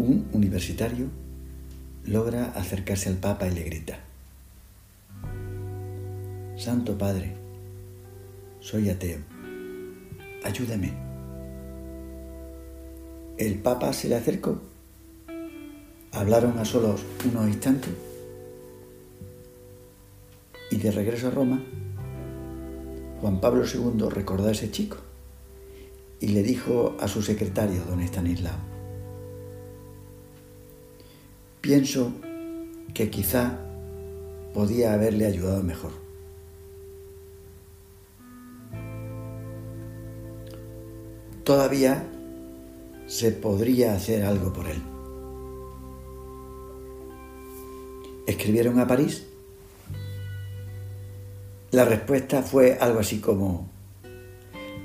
un 0.00 0.26
universitario 0.32 1.08
logra 2.06 2.52
acercarse 2.52 3.10
al 3.10 3.16
Papa 3.16 3.46
y 3.46 3.54
le 3.54 3.62
grita, 3.62 3.98
Santo 6.56 6.96
Padre, 6.96 7.34
soy 8.60 8.88
ateo, 8.88 9.18
ayúdame. 10.42 10.92
El 13.36 13.56
Papa 13.56 13.92
se 13.92 14.08
le 14.08 14.16
acercó, 14.16 14.58
hablaron 16.12 16.58
a 16.58 16.64
solos 16.64 17.02
unos 17.30 17.48
instantes 17.48 17.92
y 20.70 20.76
de 20.76 20.90
regreso 20.90 21.28
a 21.28 21.30
Roma, 21.30 21.62
Juan 23.20 23.40
Pablo 23.40 23.64
II 23.66 24.08
recordó 24.08 24.48
a 24.48 24.52
ese 24.52 24.70
chico 24.70 24.96
y 26.20 26.28
le 26.28 26.42
dijo 26.42 26.96
a 27.00 27.08
su 27.08 27.20
secretario, 27.22 27.82
don 27.84 28.00
Estanislao, 28.00 28.69
Pienso 31.60 32.14
que 32.94 33.10
quizá 33.10 33.58
podía 34.54 34.94
haberle 34.94 35.26
ayudado 35.26 35.62
mejor. 35.62 35.92
Todavía 41.44 42.06
se 43.06 43.32
podría 43.32 43.92
hacer 43.92 44.24
algo 44.24 44.54
por 44.54 44.68
él. 44.68 44.80
Escribieron 48.26 48.78
a 48.78 48.86
París. 48.86 49.26
La 51.72 51.84
respuesta 51.84 52.42
fue 52.42 52.78
algo 52.80 53.00
así 53.00 53.20
como, 53.20 53.68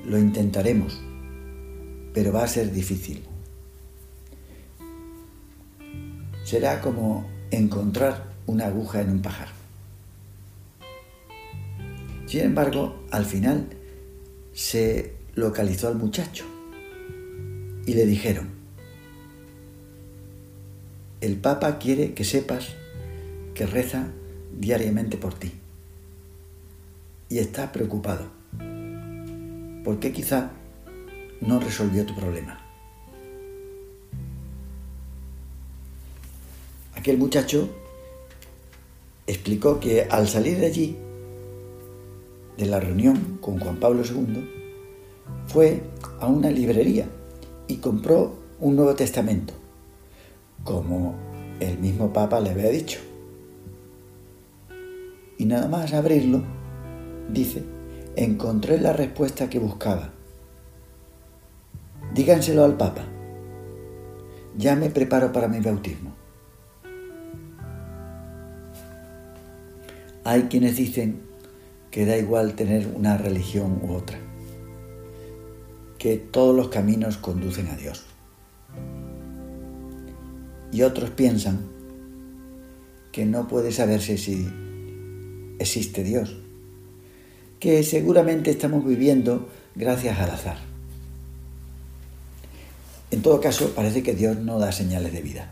lo 0.05 0.17
intentaremos, 0.17 1.01
pero 2.13 2.33
va 2.33 2.43
a 2.43 2.47
ser 2.47 2.71
difícil 2.71 3.25
será 6.45 6.79
como 6.79 7.27
encontrar 7.51 8.23
una 8.45 8.67
aguja 8.67 9.01
en 9.01 9.09
un 9.09 9.21
pajar. 9.21 9.49
Sin 12.27 12.41
embargo, 12.41 13.03
al 13.11 13.25
final 13.25 13.67
se 14.53 15.13
localizó 15.33 15.89
al 15.89 15.95
muchacho 15.95 16.45
y 17.85 17.93
le 17.93 18.05
dijeron, 18.05 18.49
el 21.19 21.35
Papa 21.37 21.77
quiere 21.79 22.13
que 22.13 22.23
sepas 22.23 22.69
que 23.53 23.65
reza 23.65 24.07
diariamente 24.57 25.17
por 25.17 25.33
ti 25.33 25.51
y 27.27 27.39
está 27.39 27.71
preocupado 27.71 28.29
porque 29.83 30.11
quizá 30.11 30.51
no 31.41 31.59
resolvió 31.59 32.05
tu 32.05 32.15
problema. 32.15 32.64
Aquel 37.05 37.19
muchacho 37.19 37.69
explicó 39.27 39.79
que 39.79 40.07
al 40.09 40.27
salir 40.27 40.57
de 40.57 40.65
allí, 40.65 40.97
de 42.57 42.65
la 42.65 42.79
reunión 42.79 43.37
con 43.41 43.59
Juan 43.59 43.75
Pablo 43.75 44.01
II, 44.03 44.49
fue 45.45 45.83
a 46.19 46.25
una 46.25 46.49
librería 46.49 47.07
y 47.67 47.75
compró 47.75 48.33
un 48.59 48.75
Nuevo 48.75 48.95
Testamento, 48.95 49.53
como 50.63 51.13
el 51.59 51.77
mismo 51.77 52.11
Papa 52.11 52.39
le 52.39 52.49
había 52.49 52.71
dicho. 52.71 52.97
Y 55.37 55.45
nada 55.45 55.67
más 55.67 55.93
abrirlo, 55.93 56.41
dice, 57.31 57.63
encontré 58.15 58.81
la 58.81 58.93
respuesta 58.93 59.47
que 59.47 59.59
buscaba. 59.59 60.09
Díganselo 62.15 62.63
al 62.63 62.77
Papa. 62.77 63.03
Ya 64.57 64.75
me 64.75 64.89
preparo 64.89 65.31
para 65.31 65.47
mi 65.47 65.59
bautismo. 65.59 66.24
Hay 70.27 70.45
quienes 70.49 70.75
dicen 70.75 71.21
que 71.91 72.07
da 72.07 72.17
igual 72.17 72.55
tener 72.55 72.87
una 72.95 73.15
religión 73.15 73.79
u 73.83 73.93
otra, 73.93 74.17
que 75.99 76.17
todos 76.17 76.55
los 76.55 76.69
caminos 76.69 77.17
conducen 77.17 77.67
a 77.67 77.77
Dios. 77.77 78.05
Y 80.71 80.81
otros 80.81 81.11
piensan 81.11 81.59
que 83.11 83.23
no 83.25 83.47
puede 83.47 83.71
saberse 83.71 84.17
si 84.17 84.49
existe 85.59 86.03
Dios, 86.03 86.35
que 87.59 87.83
seguramente 87.83 88.49
estamos 88.49 88.83
viviendo 88.83 89.47
gracias 89.75 90.17
al 90.17 90.31
azar. 90.31 90.57
En 93.11 93.21
todo 93.21 93.39
caso, 93.39 93.75
parece 93.75 94.01
que 94.01 94.15
Dios 94.15 94.37
no 94.39 94.57
da 94.57 94.71
señales 94.71 95.13
de 95.13 95.21
vida. 95.21 95.51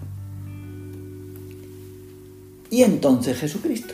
Y 2.72 2.82
entonces 2.82 3.38
Jesucristo. 3.38 3.94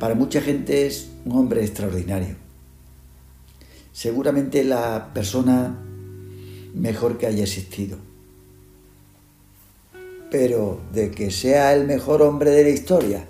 Para 0.00 0.14
mucha 0.14 0.40
gente 0.40 0.86
es 0.86 1.10
un 1.26 1.36
hombre 1.36 1.62
extraordinario. 1.62 2.34
Seguramente 3.92 4.64
la 4.64 5.12
persona 5.12 5.78
mejor 6.74 7.18
que 7.18 7.26
haya 7.26 7.42
existido. 7.44 7.98
Pero 10.30 10.80
de 10.94 11.10
que 11.10 11.30
sea 11.30 11.74
el 11.74 11.86
mejor 11.86 12.22
hombre 12.22 12.50
de 12.50 12.62
la 12.62 12.70
historia 12.70 13.26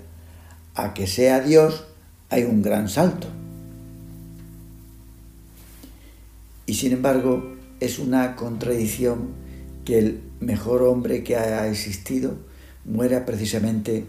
a 0.73 0.93
que 0.93 1.07
sea 1.07 1.41
Dios 1.41 1.87
hay 2.29 2.43
un 2.43 2.61
gran 2.61 2.87
salto. 2.87 3.27
Y 6.65 6.75
sin 6.75 6.93
embargo 6.93 7.57
es 7.81 7.99
una 7.99 8.37
contradicción 8.37 9.31
que 9.83 9.99
el 9.99 10.21
mejor 10.39 10.83
hombre 10.83 11.21
que 11.21 11.35
haya 11.35 11.67
existido 11.67 12.37
muera 12.85 13.25
precisamente 13.25 14.05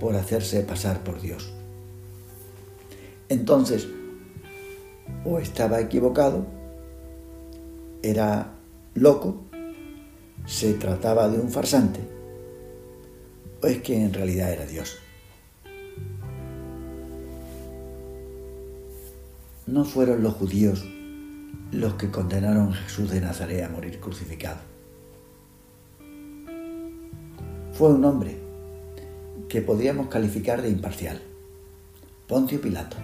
por 0.00 0.16
hacerse 0.16 0.60
pasar 0.60 1.02
por 1.02 1.22
Dios. 1.22 1.54
Entonces, 3.28 3.88
o 5.24 5.38
estaba 5.38 5.80
equivocado, 5.80 6.46
era 8.02 8.54
loco, 8.94 9.42
se 10.46 10.74
trataba 10.74 11.28
de 11.28 11.40
un 11.40 11.50
farsante, 11.50 12.00
o 13.62 13.66
es 13.66 13.80
que 13.80 14.02
en 14.02 14.12
realidad 14.12 14.52
era 14.52 14.66
Dios. 14.66 14.98
No 19.66 19.84
fueron 19.84 20.22
los 20.22 20.34
judíos 20.34 20.84
los 21.72 21.94
que 21.94 22.10
condenaron 22.10 22.72
a 22.72 22.74
Jesús 22.74 23.10
de 23.10 23.20
Nazaret 23.20 23.64
a 23.64 23.70
morir 23.70 23.98
crucificado. 23.98 24.58
Fue 27.72 27.88
un 27.88 28.04
hombre 28.04 28.38
que 29.48 29.62
podríamos 29.62 30.08
calificar 30.08 30.62
de 30.62 30.68
imparcial, 30.68 31.20
Poncio 32.26 32.58
Pilato 32.58 32.96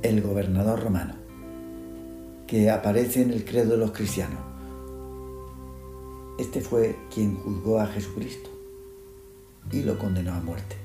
el 0.00 0.22
gobernador 0.22 0.82
romano, 0.82 1.14
que 2.46 2.70
aparece 2.70 3.20
en 3.20 3.32
el 3.32 3.44
credo 3.44 3.72
de 3.72 3.76
los 3.76 3.90
cristianos. 3.92 4.40
Este 6.38 6.62
fue 6.62 6.96
quien 7.12 7.36
juzgó 7.36 7.78
a 7.78 7.86
Jesucristo 7.86 8.48
y 9.70 9.82
lo 9.82 9.98
condenó 9.98 10.32
a 10.32 10.40
muerte. 10.40 10.76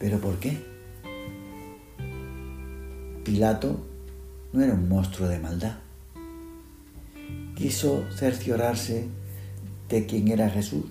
¿Pero 0.00 0.18
por 0.18 0.38
qué? 0.40 0.58
Pilato 3.24 3.78
no 4.52 4.62
era 4.62 4.74
un 4.74 4.88
monstruo 4.88 5.28
de 5.28 5.38
maldad. 5.38 5.78
Quiso 7.54 8.04
cerciorarse 8.16 9.06
de 9.88 10.06
quién 10.06 10.26
era 10.26 10.50
Jesús 10.50 10.86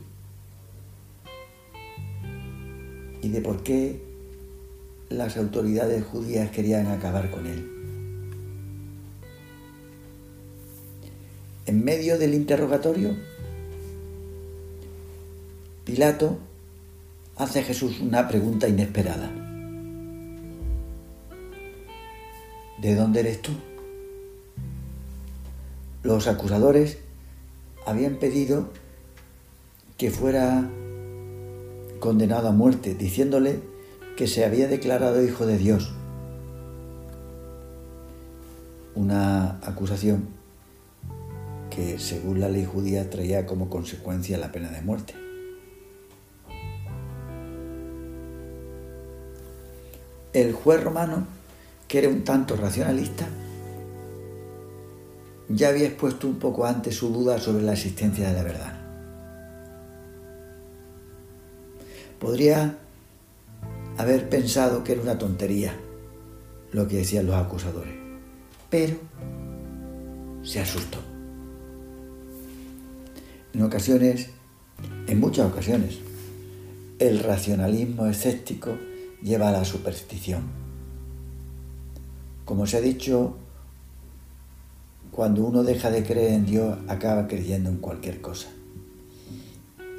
y 3.21 3.30
de 3.30 3.42
por 3.42 3.63
qué 3.63 4.01
las 5.10 5.38
autoridades 5.38 6.04
judías 6.06 6.51
querían 6.51 6.88
acabar 6.88 7.31
con 7.31 7.48
él. 7.48 7.69
En 11.66 11.83
medio 11.83 12.18
del 12.18 12.33
interrogatorio, 12.33 13.16
Pilato 15.86 16.38
hace 17.36 17.60
a 17.60 17.63
Jesús 17.63 18.00
una 18.00 18.27
pregunta 18.27 18.68
inesperada. 18.68 19.31
¿De 22.81 22.95
dónde 22.95 23.19
eres 23.19 23.42
tú? 23.42 23.51
los 26.04 26.27
acusadores 26.27 26.98
habían 27.86 28.16
pedido 28.16 28.69
que 29.98 30.12
fuera 30.12 30.69
condenado 31.99 32.47
a 32.47 32.51
muerte, 32.51 32.95
diciéndole 32.95 33.59
que 34.15 34.27
se 34.27 34.45
había 34.45 34.67
declarado 34.67 35.23
hijo 35.23 35.45
de 35.45 35.57
Dios. 35.57 35.93
Una 38.95 39.59
acusación 39.63 40.27
que 41.69 41.99
según 41.99 42.39
la 42.39 42.49
ley 42.49 42.65
judía 42.65 43.09
traía 43.09 43.45
como 43.45 43.69
consecuencia 43.69 44.37
la 44.37 44.51
pena 44.51 44.69
de 44.69 44.81
muerte. 44.81 45.13
El 50.33 50.53
juez 50.53 50.83
romano, 50.83 51.25
que 51.87 51.99
era 51.99 52.09
un 52.09 52.23
tanto 52.23 52.55
racionalista, 52.55 53.27
ya 55.47 55.69
había 55.69 55.87
expuesto 55.87 56.27
un 56.27 56.37
poco 56.37 56.65
antes 56.65 56.95
su 56.95 57.09
duda 57.09 57.39
sobre 57.39 57.63
la 57.63 57.73
existencia 57.73 58.27
de 58.27 58.33
la 58.33 58.43
verdad. 58.43 58.78
Podría 62.19 62.77
haber 63.98 64.30
pensado 64.30 64.83
que 64.83 64.94
era 64.94 65.01
una 65.01 65.18
tontería 65.18 65.74
lo 66.71 66.88
que 66.88 66.98
decían 66.98 67.25
los 67.25 67.36
acusadores, 67.36 67.94
pero 68.69 68.98
se 70.44 70.60
asustó. 70.60 71.00
En 73.54 73.62
ocasiones, 73.63 74.30
en 75.07 75.19
muchas 75.19 75.51
ocasiones, 75.51 76.00
el 77.00 77.19
racionalismo 77.19 78.06
escéptico 78.06 78.77
lleva 79.24 79.50
a 79.50 79.54
la 79.54 79.66
superstición. 79.66 80.44
Como 82.45 82.68
se 82.68 82.77
ha 82.77 82.81
dicho, 82.81 83.36
cuando 85.12 85.44
uno 85.44 85.63
deja 85.63 85.89
de 85.89 86.04
creer 86.04 86.33
en 86.33 86.45
Dios, 86.45 86.77
acaba 86.88 87.27
creyendo 87.27 87.69
en 87.69 87.77
cualquier 87.77 88.21
cosa. 88.21 88.50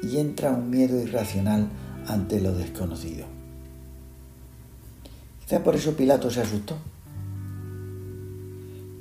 Y 0.03 0.17
entra 0.17 0.51
un 0.51 0.69
miedo 0.69 0.99
irracional 0.99 1.67
ante 2.07 2.39
lo 2.41 2.53
desconocido. 2.53 3.25
Quizá 5.41 5.63
por 5.63 5.75
eso 5.75 5.95
Pilato 5.95 6.29
se 6.29 6.41
asustó. 6.41 6.77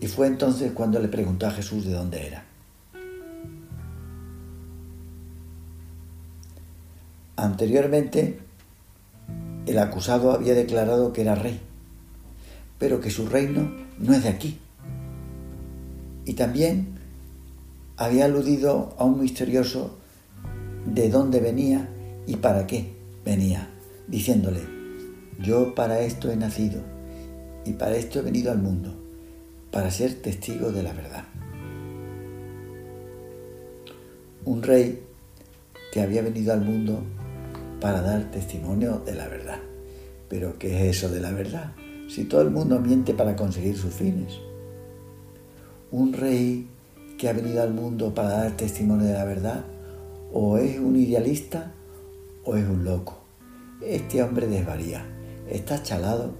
Y 0.00 0.06
fue 0.06 0.26
entonces 0.26 0.72
cuando 0.72 0.98
le 0.98 1.08
preguntó 1.08 1.46
a 1.46 1.50
Jesús 1.50 1.84
de 1.84 1.92
dónde 1.92 2.26
era. 2.26 2.44
Anteriormente, 7.36 8.38
el 9.66 9.78
acusado 9.78 10.32
había 10.32 10.54
declarado 10.54 11.12
que 11.12 11.22
era 11.22 11.34
rey, 11.34 11.60
pero 12.78 13.00
que 13.00 13.10
su 13.10 13.26
reino 13.28 13.70
no 13.98 14.14
es 14.14 14.24
de 14.24 14.28
aquí. 14.28 14.58
Y 16.24 16.34
también 16.34 16.98
había 17.96 18.24
aludido 18.24 18.94
a 18.98 19.04
un 19.04 19.20
misterioso 19.20 19.96
de 20.86 21.10
dónde 21.10 21.40
venía 21.40 21.88
y 22.26 22.36
para 22.36 22.66
qué 22.66 22.92
venía, 23.24 23.68
diciéndole, 24.08 24.60
yo 25.38 25.74
para 25.74 26.00
esto 26.00 26.30
he 26.30 26.36
nacido 26.36 26.80
y 27.64 27.72
para 27.72 27.96
esto 27.96 28.18
he 28.18 28.22
venido 28.22 28.52
al 28.52 28.58
mundo, 28.58 28.94
para 29.70 29.90
ser 29.90 30.14
testigo 30.14 30.72
de 30.72 30.82
la 30.82 30.92
verdad. 30.92 31.24
Un 34.44 34.62
rey 34.62 35.02
que 35.92 36.00
había 36.00 36.22
venido 36.22 36.52
al 36.52 36.62
mundo 36.62 37.02
para 37.80 38.00
dar 38.00 38.30
testimonio 38.30 39.02
de 39.04 39.14
la 39.14 39.28
verdad. 39.28 39.58
Pero 40.28 40.58
¿qué 40.58 40.88
es 40.88 40.96
eso 40.96 41.08
de 41.08 41.20
la 41.20 41.32
verdad? 41.32 41.72
Si 42.08 42.24
todo 42.24 42.42
el 42.42 42.50
mundo 42.50 42.78
miente 42.78 43.14
para 43.14 43.36
conseguir 43.36 43.76
sus 43.76 43.94
fines. 43.94 44.38
Un 45.90 46.12
rey 46.12 46.68
que 47.18 47.28
ha 47.28 47.32
venido 47.32 47.62
al 47.62 47.74
mundo 47.74 48.14
para 48.14 48.30
dar 48.30 48.56
testimonio 48.56 49.06
de 49.06 49.14
la 49.14 49.24
verdad, 49.24 49.64
o 50.32 50.56
es 50.58 50.78
un 50.78 50.96
idealista 50.96 51.72
o 52.50 52.56
es 52.56 52.68
un 52.68 52.84
loco. 52.84 53.16
Este 53.80 54.20
hombre 54.24 54.48
desvaría, 54.48 55.06
está 55.48 55.84
chalado, 55.84 56.34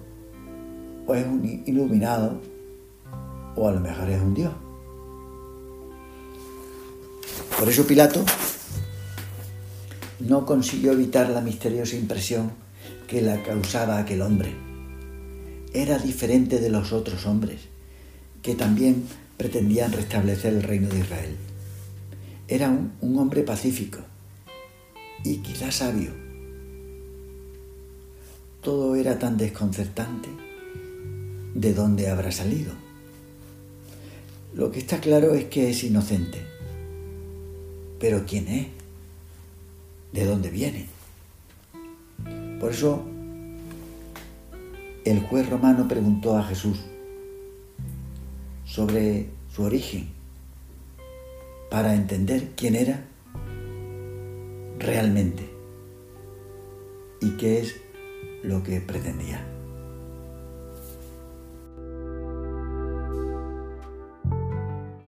o 1.06 1.14
es 1.14 1.24
un 1.24 1.62
iluminado, 1.66 2.40
o 3.54 3.68
a 3.68 3.72
lo 3.72 3.78
mejor 3.78 4.10
es 4.10 4.20
un 4.20 4.34
Dios. 4.34 4.52
Por 7.56 7.68
eso 7.68 7.86
Pilato 7.86 8.24
no 10.18 10.44
consiguió 10.44 10.92
evitar 10.92 11.30
la 11.30 11.42
misteriosa 11.42 11.94
impresión 11.94 12.50
que 13.06 13.22
la 13.22 13.40
causaba 13.44 13.98
aquel 13.98 14.22
hombre. 14.22 14.52
Era 15.72 15.96
diferente 15.98 16.58
de 16.58 16.70
los 16.70 16.92
otros 16.92 17.24
hombres, 17.24 17.60
que 18.42 18.56
también 18.56 19.04
pretendían 19.36 19.92
restablecer 19.92 20.54
el 20.54 20.64
reino 20.64 20.88
de 20.88 20.98
Israel. 20.98 21.36
Era 22.48 22.68
un, 22.68 22.94
un 23.00 23.16
hombre 23.16 23.42
pacífico 23.42 24.09
y 25.24 25.38
quizás 25.38 25.76
sabio. 25.76 26.10
Todo 28.62 28.94
era 28.96 29.18
tan 29.18 29.36
desconcertante. 29.36 30.28
¿De 31.54 31.74
dónde 31.74 32.08
habrá 32.08 32.30
salido? 32.30 32.72
Lo 34.54 34.70
que 34.70 34.78
está 34.78 35.00
claro 35.00 35.34
es 35.34 35.44
que 35.46 35.70
es 35.70 35.82
inocente. 35.84 36.38
Pero 37.98 38.24
¿quién 38.26 38.48
es? 38.48 38.66
de 40.12 40.24
dónde 40.24 40.50
viene. 40.50 40.86
Por 42.58 42.72
eso 42.72 43.04
el 45.04 45.20
juez 45.20 45.48
romano 45.48 45.88
preguntó 45.88 46.36
a 46.36 46.44
Jesús 46.44 46.78
sobre 48.64 49.28
su 49.54 49.62
origen 49.62 50.08
para 51.70 51.94
entender 51.94 52.50
quién 52.56 52.74
era 52.74 53.04
realmente 54.80 55.48
y 57.20 57.36
qué 57.36 57.60
es 57.60 57.80
lo 58.42 58.62
que 58.62 58.80
pretendía. 58.80 59.59